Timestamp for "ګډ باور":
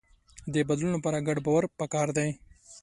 1.27-1.63